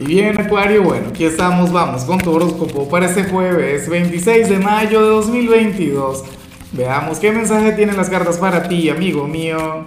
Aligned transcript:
Y 0.00 0.04
bien, 0.04 0.40
Acuario, 0.40 0.84
bueno, 0.84 1.08
aquí 1.08 1.24
estamos, 1.24 1.72
vamos 1.72 2.04
con 2.04 2.18
tu 2.18 2.30
horóscopo 2.30 2.88
para 2.88 3.06
este 3.06 3.24
jueves 3.24 3.88
26 3.88 4.48
de 4.48 4.60
mayo 4.60 5.02
de 5.02 5.08
2022. 5.08 6.22
Veamos 6.70 7.18
qué 7.18 7.32
mensaje 7.32 7.72
tienen 7.72 7.96
las 7.96 8.08
cartas 8.08 8.38
para 8.38 8.68
ti, 8.68 8.90
amigo 8.90 9.26
mío. 9.26 9.86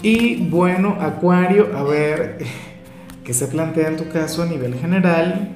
Y 0.00 0.48
bueno, 0.48 0.96
Acuario, 1.00 1.76
a 1.76 1.82
ver, 1.82 2.38
¿qué 3.24 3.34
se 3.34 3.48
plantea 3.48 3.88
en 3.88 3.96
tu 3.96 4.08
caso 4.10 4.44
a 4.44 4.46
nivel 4.46 4.74
general? 4.76 5.50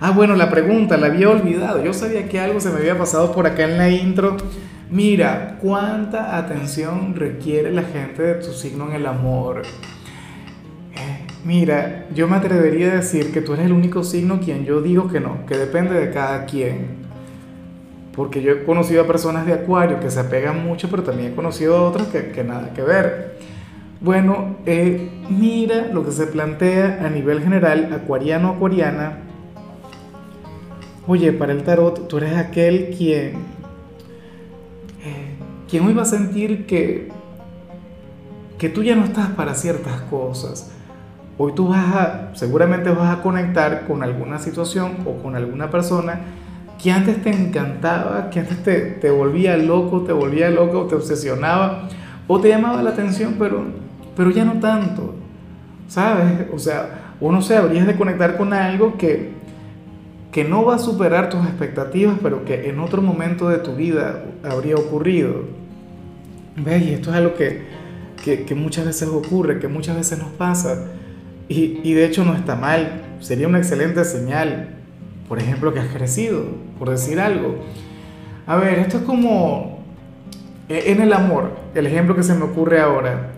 Ah, 0.00 0.12
bueno, 0.12 0.34
la 0.34 0.48
pregunta, 0.48 0.96
la 0.96 1.08
había 1.08 1.28
olvidado. 1.28 1.84
Yo 1.84 1.92
sabía 1.92 2.26
que 2.26 2.40
algo 2.40 2.58
se 2.58 2.70
me 2.70 2.78
había 2.78 2.96
pasado 2.96 3.32
por 3.32 3.46
acá 3.46 3.64
en 3.64 3.76
la 3.76 3.90
intro. 3.90 4.38
Mira, 4.90 5.58
¿cuánta 5.60 6.38
atención 6.38 7.14
requiere 7.14 7.70
la 7.70 7.82
gente 7.82 8.22
de 8.22 8.34
tu 8.36 8.54
signo 8.54 8.88
en 8.88 8.94
el 8.94 9.04
amor? 9.04 9.60
Mira, 11.46 12.06
yo 12.12 12.26
me 12.26 12.34
atrevería 12.34 12.88
a 12.88 12.96
decir 12.96 13.32
que 13.32 13.40
tú 13.40 13.52
eres 13.52 13.66
el 13.66 13.72
único 13.72 14.02
signo 14.02 14.40
quien 14.40 14.64
yo 14.64 14.82
digo 14.82 15.06
que 15.06 15.20
no, 15.20 15.46
que 15.46 15.56
depende 15.56 15.94
de 15.94 16.10
cada 16.10 16.44
quien. 16.44 17.06
Porque 18.16 18.42
yo 18.42 18.50
he 18.50 18.64
conocido 18.64 19.04
a 19.04 19.06
personas 19.06 19.46
de 19.46 19.52
Acuario 19.52 20.00
que 20.00 20.10
se 20.10 20.18
apegan 20.18 20.64
mucho, 20.64 20.90
pero 20.90 21.04
también 21.04 21.30
he 21.30 21.34
conocido 21.36 21.76
a 21.76 21.82
otras 21.82 22.08
que, 22.08 22.42
nada 22.42 22.72
que 22.74 22.82
ver. 22.82 23.38
Bueno, 24.00 24.56
eh, 24.66 25.08
mira 25.30 25.86
lo 25.92 26.04
que 26.04 26.10
se 26.10 26.26
plantea 26.26 26.98
a 27.06 27.10
nivel 27.10 27.40
general, 27.40 27.92
acuariano, 27.92 28.48
acuariana. 28.48 29.18
Oye, 31.06 31.32
para 31.32 31.52
el 31.52 31.62
tarot, 31.62 32.08
tú 32.08 32.16
eres 32.16 32.36
aquel 32.36 32.92
quien, 32.98 33.36
eh, 35.04 35.36
quien 35.70 35.86
hoy 35.86 35.94
va 35.94 36.02
a 36.02 36.06
sentir 36.06 36.66
que, 36.66 37.12
que 38.58 38.68
tú 38.68 38.82
ya 38.82 38.96
no 38.96 39.04
estás 39.04 39.28
para 39.28 39.54
ciertas 39.54 40.00
cosas 40.10 40.72
Hoy 41.38 41.52
tú 41.54 41.68
vas 41.68 41.94
a, 41.94 42.30
seguramente 42.34 42.90
vas 42.90 43.18
a 43.18 43.22
conectar 43.22 43.86
con 43.86 44.02
alguna 44.02 44.38
situación 44.38 44.96
o 45.04 45.22
con 45.22 45.36
alguna 45.36 45.70
persona 45.70 46.20
que 46.82 46.90
antes 46.90 47.22
te 47.22 47.30
encantaba, 47.30 48.30
que 48.30 48.40
antes 48.40 48.62
te, 48.62 48.80
te 48.80 49.10
volvía 49.10 49.56
loco, 49.58 50.02
te 50.02 50.12
volvía 50.12 50.48
loco, 50.48 50.86
te 50.86 50.94
obsesionaba 50.94 51.88
o 52.26 52.40
te 52.40 52.48
llamaba 52.48 52.82
la 52.82 52.90
atención, 52.90 53.36
pero, 53.38 53.64
pero 54.16 54.30
ya 54.30 54.44
no 54.46 54.60
tanto, 54.60 55.14
¿sabes? 55.88 56.46
O 56.54 56.58
sea, 56.58 57.14
uno 57.20 57.42
se 57.42 57.56
habrías 57.56 57.86
de 57.86 57.96
conectar 57.96 58.38
con 58.38 58.54
algo 58.54 58.96
que, 58.96 59.32
que 60.32 60.44
no 60.44 60.64
va 60.64 60.76
a 60.76 60.78
superar 60.78 61.28
tus 61.28 61.44
expectativas, 61.46 62.16
pero 62.22 62.46
que 62.46 62.68
en 62.68 62.80
otro 62.80 63.02
momento 63.02 63.48
de 63.48 63.58
tu 63.58 63.74
vida 63.74 64.22
habría 64.42 64.76
ocurrido. 64.76 65.44
¿Ves? 66.56 66.82
Y 66.82 66.94
esto 66.94 67.10
es 67.10 67.16
algo 67.16 67.34
que, 67.34 67.62
que, 68.24 68.44
que 68.44 68.54
muchas 68.54 68.86
veces 68.86 69.08
ocurre, 69.08 69.58
que 69.58 69.68
muchas 69.68 69.96
veces 69.96 70.18
nos 70.18 70.30
pasa 70.30 70.86
y, 71.48 71.92
de 71.94 72.04
hecho 72.04 72.24
no 72.24 72.34
está 72.34 72.56
mal, 72.56 73.02
sería 73.20 73.46
una 73.46 73.58
excelente 73.58 74.04
señal, 74.04 74.70
por 75.28 75.38
ejemplo, 75.38 75.72
que 75.72 75.80
has 75.80 75.88
crecido, 75.88 76.44
por 76.78 76.90
decir 76.90 77.20
algo. 77.20 77.56
A 78.46 78.56
ver, 78.56 78.78
esto 78.80 78.98
es 78.98 79.02
como 79.04 79.80
e, 80.68 80.90
en 80.92 81.00
el 81.00 81.12
amor, 81.12 81.50
el 81.74 81.86
ejemplo 81.86 82.16
que 82.16 82.22
se 82.22 82.34
me 82.34 82.44
ocurre 82.44 82.80
ahora. 82.80 83.32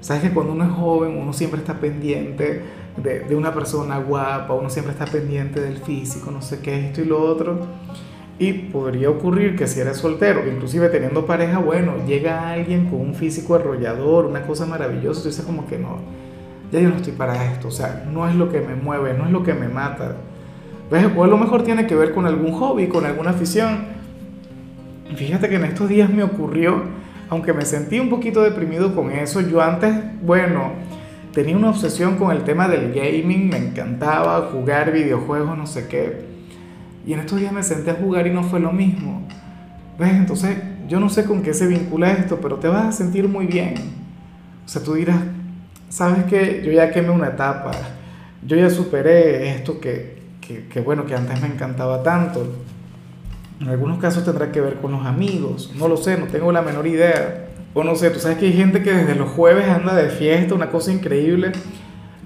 Sabes 0.00 0.22
que 0.22 0.30
cuando 0.30 0.52
uno 0.52 0.64
es 0.64 0.70
joven, 0.70 1.16
uno 1.16 1.32
siempre 1.32 1.60
está 1.60 1.74
pendiente 1.74 2.62
de, 2.96 3.20
de, 3.20 3.36
una 3.36 3.52
persona 3.54 3.98
guapa, 3.98 4.54
uno 4.54 4.70
siempre 4.70 4.92
está 4.92 5.06
pendiente 5.06 5.60
del 5.60 5.78
físico, 5.78 6.30
no 6.30 6.42
sé 6.42 6.60
qué, 6.60 6.88
esto 6.88 7.00
y 7.00 7.04
lo 7.04 7.20
otro. 7.22 7.60
Y 8.38 8.52
podría 8.52 9.08
ocurrir 9.08 9.56
que 9.56 9.66
si 9.66 9.80
eres 9.80 9.96
soltero, 9.96 10.46
inclusive 10.46 10.88
teniendo 10.88 11.26
pareja, 11.26 11.58
bueno, 11.58 11.94
llega 12.06 12.50
alguien 12.50 12.90
con 12.90 13.00
un 13.00 13.14
físico 13.14 13.54
arrollador, 13.54 14.26
una 14.26 14.42
cosa 14.46 14.66
maravillosa, 14.66 15.22
tú 15.22 15.28
dices 15.28 15.44
como 15.44 15.66
que 15.66 15.78
no, 15.78 16.00
ya 16.72 16.80
yo 16.80 16.88
no 16.88 16.96
estoy 16.96 17.12
para 17.12 17.52
esto, 17.52 17.68
o 17.68 17.70
sea, 17.70 18.04
no 18.12 18.28
es 18.28 18.34
lo 18.34 18.50
que 18.50 18.60
me 18.60 18.74
mueve, 18.74 19.14
no 19.14 19.26
es 19.26 19.30
lo 19.30 19.42
que 19.42 19.54
me 19.54 19.68
mata. 19.68 20.16
¿Ves? 20.90 21.06
O 21.16 21.24
a 21.24 21.26
lo 21.26 21.36
mejor 21.36 21.62
tiene 21.62 21.86
que 21.86 21.94
ver 21.94 22.12
con 22.12 22.26
algún 22.26 22.52
hobby, 22.52 22.86
con 22.88 23.04
alguna 23.04 23.30
afición. 23.30 23.84
Fíjate 25.16 25.48
que 25.48 25.56
en 25.56 25.64
estos 25.64 25.88
días 25.88 26.10
me 26.10 26.22
ocurrió, 26.22 26.82
aunque 27.28 27.52
me 27.52 27.64
sentí 27.64 27.98
un 27.98 28.08
poquito 28.08 28.42
deprimido 28.42 28.94
con 28.94 29.10
eso, 29.10 29.40
yo 29.40 29.60
antes, 29.60 29.94
bueno, 30.22 30.72
tenía 31.32 31.56
una 31.56 31.70
obsesión 31.70 32.16
con 32.16 32.30
el 32.30 32.44
tema 32.44 32.68
del 32.68 32.92
gaming, 32.92 33.48
me 33.48 33.58
encantaba 33.58 34.48
jugar 34.52 34.92
videojuegos, 34.92 35.56
no 35.56 35.66
sé 35.66 35.88
qué. 35.88 36.24
Y 37.06 37.12
en 37.12 37.20
estos 37.20 37.38
días 37.38 37.52
me 37.52 37.62
senté 37.62 37.92
a 37.92 37.94
jugar 37.94 38.26
y 38.26 38.30
no 38.30 38.42
fue 38.42 38.58
lo 38.58 38.72
mismo. 38.72 39.26
¿Ves? 39.98 40.12
Entonces, 40.12 40.56
yo 40.88 41.00
no 41.00 41.08
sé 41.08 41.24
con 41.24 41.42
qué 41.42 41.54
se 41.54 41.66
vincula 41.66 42.12
esto, 42.12 42.38
pero 42.40 42.56
te 42.56 42.68
vas 42.68 42.86
a 42.86 42.92
sentir 42.92 43.28
muy 43.28 43.46
bien. 43.46 43.74
O 44.64 44.68
sea, 44.68 44.82
tú 44.82 44.94
dirás, 44.94 45.18
sabes 45.88 46.24
que 46.24 46.62
yo 46.64 46.72
ya 46.72 46.90
quemé 46.90 47.10
una 47.10 47.28
etapa, 47.28 47.72
yo 48.46 48.56
ya 48.56 48.70
superé 48.70 49.50
esto 49.50 49.80
que, 49.80 50.16
que, 50.40 50.66
que, 50.68 50.80
bueno, 50.80 51.06
que 51.06 51.14
antes 51.14 51.40
me 51.40 51.48
encantaba 51.48 52.02
tanto. 52.02 52.46
En 53.60 53.68
algunos 53.68 53.98
casos 53.98 54.24
tendrá 54.24 54.52
que 54.52 54.60
ver 54.60 54.74
con 54.76 54.92
los 54.92 55.06
amigos, 55.06 55.72
no 55.76 55.88
lo 55.88 55.96
sé, 55.96 56.18
no 56.18 56.26
tengo 56.26 56.52
la 56.52 56.62
menor 56.62 56.86
idea. 56.86 57.48
O 57.74 57.84
no 57.84 57.94
sé, 57.94 58.10
tú 58.10 58.18
sabes 58.18 58.38
que 58.38 58.46
hay 58.46 58.52
gente 58.54 58.82
que 58.82 58.92
desde 58.92 59.14
los 59.14 59.30
jueves 59.30 59.68
anda 59.68 59.94
de 59.94 60.08
fiesta, 60.08 60.54
una 60.54 60.70
cosa 60.70 60.92
increíble. 60.92 61.52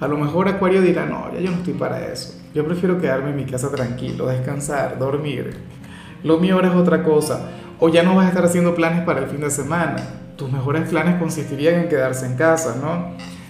A 0.01 0.07
lo 0.09 0.17
mejor 0.17 0.49
Acuario 0.49 0.81
dirá, 0.81 1.07
no, 1.07 1.33
ya 1.33 1.41
yo 1.41 1.51
no 1.51 1.59
estoy 1.59 1.75
para 1.75 2.07
eso. 2.07 2.41
Yo 2.55 2.65
prefiero 2.65 3.01
quedarme 3.01 3.31
en 3.31 3.37
mi 3.37 3.45
casa 3.45 3.71
tranquilo, 3.71 4.27
descansar, 4.27 4.99
dormir. 4.99 5.57
Lo 6.23 6.39
mío 6.39 6.55
ahora 6.55 6.69
es 6.69 6.75
otra 6.75 7.03
cosa. 7.03 7.51
O 7.79 7.89
ya 7.89 8.03
no 8.03 8.15
vas 8.15 8.27
a 8.27 8.29
estar 8.29 8.45
haciendo 8.45 8.75
planes 8.75 9.05
para 9.05 9.21
el 9.21 9.27
fin 9.27 9.41
de 9.41 9.51
semana. 9.51 9.97
Tus 10.37 10.51
mejores 10.51 10.89
planes 10.89 11.17
consistirían 11.17 11.75
en 11.77 11.89
quedarse 11.89 12.27
en 12.27 12.37
casa, 12.37 12.77
¿no? 12.81 13.17